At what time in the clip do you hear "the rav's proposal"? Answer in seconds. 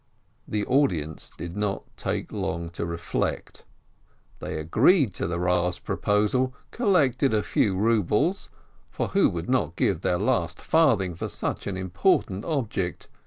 5.27-6.55